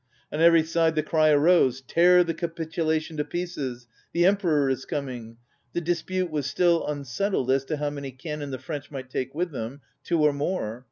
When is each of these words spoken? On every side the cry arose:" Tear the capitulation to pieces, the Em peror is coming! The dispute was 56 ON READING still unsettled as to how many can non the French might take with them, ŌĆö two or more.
On 0.31 0.41
every 0.41 0.63
side 0.63 0.95
the 0.95 1.03
cry 1.03 1.29
arose:" 1.29 1.81
Tear 1.87 2.23
the 2.23 2.33
capitulation 2.33 3.17
to 3.17 3.23
pieces, 3.23 3.87
the 4.13 4.25
Em 4.25 4.35
peror 4.37 4.71
is 4.71 4.83
coming! 4.83 5.37
The 5.73 5.81
dispute 5.81 6.31
was 6.31 6.47
56 6.47 6.61
ON 6.61 6.65
READING 6.65 6.79
still 6.83 6.87
unsettled 6.87 7.51
as 7.51 7.65
to 7.65 7.77
how 7.77 7.91
many 7.91 8.09
can 8.11 8.39
non 8.39 8.49
the 8.49 8.57
French 8.57 8.89
might 8.89 9.11
take 9.11 9.35
with 9.35 9.51
them, 9.51 9.75
ŌĆö 9.75 10.05
two 10.07 10.21
or 10.23 10.33
more. 10.33 10.79